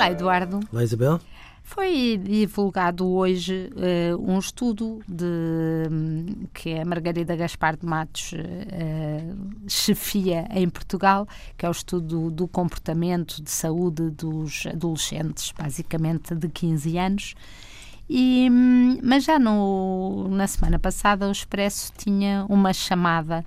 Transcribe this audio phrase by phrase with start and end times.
[0.00, 0.60] Olá, Eduardo.
[0.72, 1.20] Olá, Isabel.
[1.62, 5.26] Foi divulgado hoje uh, um estudo de,
[5.92, 12.30] um, que a Margarida Gaspar de Matos uh, chefia em Portugal, que é o estudo
[12.30, 17.34] do comportamento de saúde dos adolescentes, basicamente de 15 anos.
[18.08, 23.44] E, hum, mas já no, na semana passada o Expresso tinha uma chamada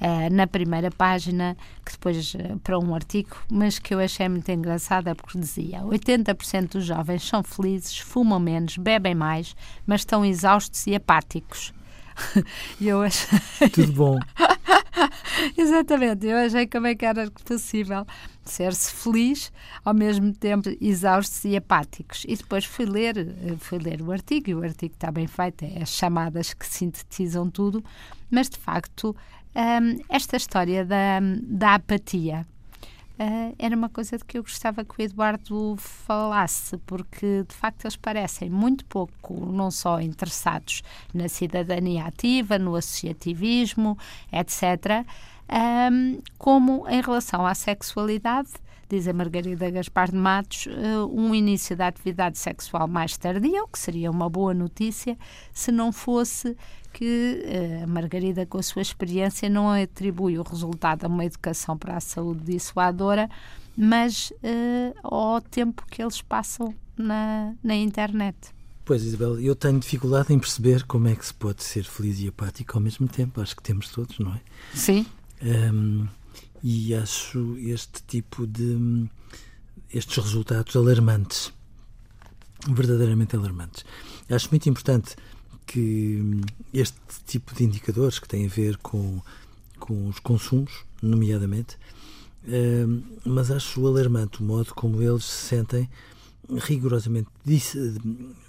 [0.00, 4.50] uh, na primeira página, que depois uh, para um artigo, mas que eu achei muito
[4.50, 9.54] engraçada porque dizia 80% dos jovens são felizes, fumam menos, bebem mais,
[9.86, 11.72] mas estão exaustos e apáticos.
[12.80, 13.38] e eu achei...
[13.70, 14.18] Tudo bom.
[15.56, 18.06] Exatamente, eu achei como é que era possível
[18.44, 19.52] ser-se feliz,
[19.84, 22.24] ao mesmo tempo exaustos e apáticos.
[22.28, 25.64] E depois fui ler, eh, fui ler o artigo, e o artigo está bem feito,
[25.64, 27.82] é as chamadas que sintetizam tudo,
[28.30, 29.16] mas de facto
[29.54, 32.46] um, esta história da, da apatia
[33.18, 37.84] uh, era uma coisa de que eu gostava que o Eduardo falasse, porque de facto
[37.84, 43.98] eles parecem muito pouco, não só interessados na cidadania ativa, no associativismo,
[44.32, 45.06] etc.,
[45.46, 48.50] um, como em relação à sexualidade
[48.88, 50.68] diz a Margarida Gaspar de Matos,
[51.10, 55.16] um início da atividade sexual mais tardia, o que seria uma boa notícia
[55.52, 56.56] se não fosse
[56.94, 61.76] que eh, a Margarida, com a sua experiência, não atribui o resultado a uma educação
[61.76, 63.28] para a saúde dissuadora,
[63.76, 68.36] mas uh, ao tempo que eles passam na, na internet.
[68.84, 72.28] Pois, Isabel, eu tenho dificuldade em perceber como é que se pode ser feliz e
[72.28, 73.40] apático ao mesmo tempo.
[73.40, 74.40] Acho que temos todos, não é?
[74.72, 75.04] Sim.
[75.42, 76.06] Um,
[76.64, 79.06] e acho este tipo de.
[79.92, 81.52] estes resultados alarmantes.
[82.66, 83.84] Verdadeiramente alarmantes.
[84.30, 85.14] Acho muito importante
[85.66, 86.40] que
[86.72, 89.20] este tipo de indicadores que têm a ver com,
[89.78, 91.76] com os consumos, nomeadamente,
[92.48, 92.86] eh,
[93.26, 95.90] mas acho alarmante o modo como eles se sentem
[96.48, 97.28] rigorosamente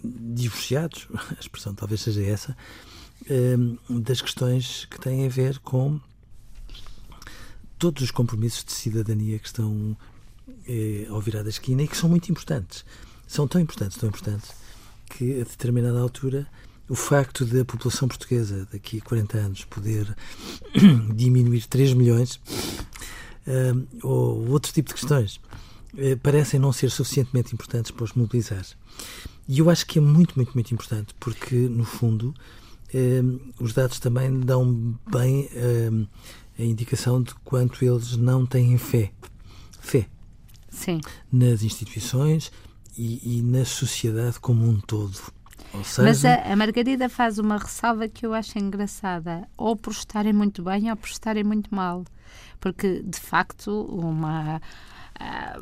[0.02, 2.58] divorciados, a expressão talvez seja essa,
[3.30, 3.58] eh,
[3.90, 6.00] das questões que têm a ver com
[7.78, 9.98] todos os compromissos de cidadania que estão
[10.68, 12.86] eh, ao virar da esquina e que são muito importantes.
[13.28, 14.52] São tão importantes, tão importantes,
[15.10, 16.48] que a determinada altura
[16.88, 20.16] o facto de a população portuguesa daqui a 40 anos poder
[21.16, 22.40] diminuir 3 milhões
[23.48, 25.40] uh, ou outro tipo de questões
[25.94, 28.66] uh, parecem não ser suficientemente importantes para os mobilizar.
[29.48, 32.34] E eu acho que é muito, muito, muito importante porque, no fundo,
[32.94, 35.50] uh, os dados também dão bem
[36.58, 39.12] a indicação de quanto eles não têm fé.
[39.80, 40.08] Fé.
[40.70, 41.00] Sim.
[41.32, 42.52] Nas instituições
[42.98, 45.18] e, e na sociedade como um todo.
[45.84, 46.04] Seja...
[46.04, 50.64] Mas a, a, Margarida faz uma ressalva que eu acho engraçada, ou por estarem muito
[50.64, 52.06] bem ou por estarem muito mal.
[52.60, 54.62] Porque, de facto, uma,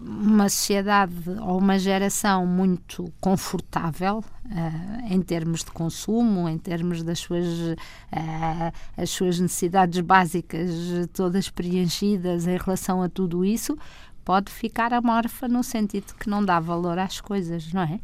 [0.02, 7.20] uma sociedade ou uma geração muito confortável uh, em termos de consumo, em termos das
[7.20, 7.76] suas, uh,
[8.98, 10.70] as suas necessidades básicas
[11.14, 13.78] todas preenchidas em relação a tudo isso,
[14.26, 18.00] pode ficar amorfa no sentido de que não dá valor às coisas, não é?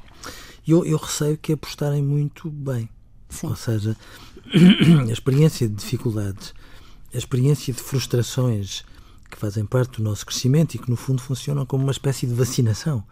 [0.67, 2.89] Eu, eu receio que apostarem muito bem.
[3.29, 3.47] Sim.
[3.47, 3.95] Ou seja,
[5.07, 6.53] a experiência de dificuldades,
[7.13, 8.83] a experiência de frustrações
[9.29, 12.33] que fazem parte do nosso crescimento e que, no fundo, funcionam como uma espécie de
[12.33, 13.03] vacinação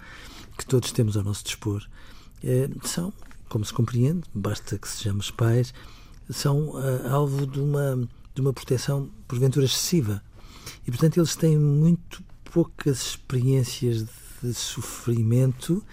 [0.58, 1.84] que todos temos ao nosso dispor,
[2.44, 3.14] eh, são,
[3.48, 5.74] como se compreende, basta que sejamos pais,
[6.30, 10.22] são uh, alvo de uma, de uma proteção, porventura, excessiva.
[10.86, 14.06] E, portanto, eles têm muito poucas experiências
[14.42, 15.84] de sofrimento,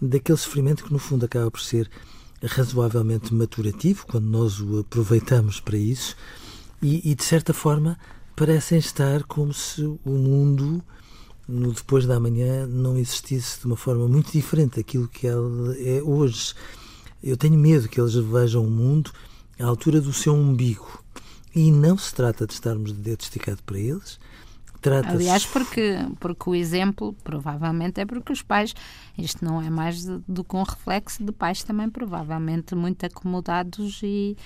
[0.00, 1.90] daquele sofrimento que no fundo acaba por ser
[2.42, 6.16] razoavelmente maturativo, quando nós o aproveitamos para isso,
[6.80, 7.98] e, e de certa forma
[8.38, 10.80] parecem estar como se o mundo
[11.48, 16.02] no depois da manhã não existisse de uma forma muito diferente daquilo que ele é
[16.02, 16.54] hoje.
[17.20, 19.10] Eu tenho medo que eles vejam o mundo
[19.58, 21.02] à altura do seu umbigo.
[21.52, 24.20] E não se trata de estarmos de dedo esticado para eles,
[25.08, 28.74] Aliás, porque, porque o exemplo provavelmente é porque os pais,
[29.18, 34.36] isto não é mais do que um reflexo de pais também provavelmente muito acomodados e,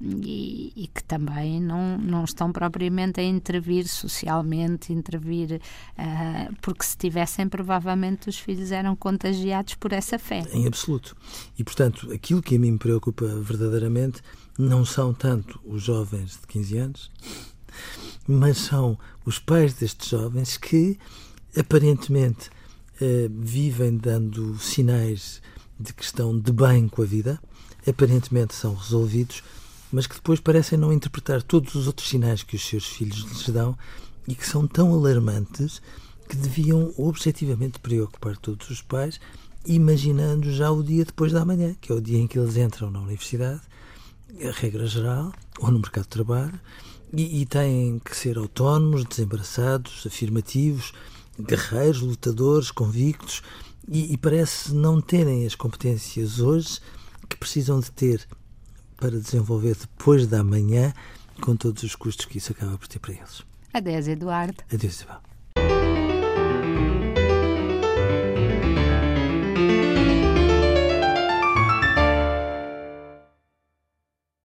[0.00, 5.60] e, e, que também não, não estão propriamente a intervir socialmente, intervir,
[5.98, 10.44] uh, porque se tivessem, provavelmente os filhos eram contagiados por essa fé.
[10.52, 11.16] Em absoluto.
[11.58, 14.22] E, portanto, aquilo que a mim me preocupa verdadeiramente
[14.56, 17.10] não são tanto os jovens de 15 anos
[18.26, 20.98] mas são os pais destes jovens que
[21.56, 22.50] aparentemente
[23.00, 25.40] eh, vivem dando sinais
[25.80, 27.40] de que estão de bem com a vida,
[27.86, 29.42] aparentemente são resolvidos,
[29.92, 33.48] mas que depois parecem não interpretar todos os outros sinais que os seus filhos lhes
[33.48, 33.76] dão
[34.26, 35.80] e que são tão alarmantes
[36.28, 39.18] que deviam objetivamente preocupar todos os pais,
[39.66, 42.90] imaginando já o dia depois da manhã, que é o dia em que eles entram
[42.90, 43.62] na universidade,
[44.46, 46.60] a regra geral, ou no mercado de trabalho,
[47.12, 50.92] e, e têm que ser autónomos, desembaraçados, afirmativos,
[51.40, 53.42] guerreiros, lutadores, convictos,
[53.90, 56.80] e, e parece não terem as competências hoje
[57.26, 58.26] que precisam de ter
[58.98, 60.92] para desenvolver depois da manhã,
[61.40, 63.42] com todos os custos que isso acaba por ter para eles.
[63.72, 64.62] Adeus, Eduardo.
[64.72, 65.20] Adeus, Isabel.